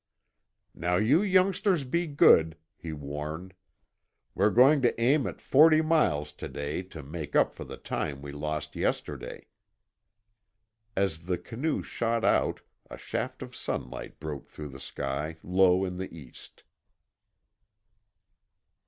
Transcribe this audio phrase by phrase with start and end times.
[0.73, 3.53] "Now you youngsters be good," he warned.
[4.33, 8.19] "We're going to aim at forty miles to day to make up for the time
[8.23, 9.45] we lost yesterday."
[10.95, 15.97] As the canoe shot out a shaft of sunlight broke through the sky low in
[15.97, 16.63] the east.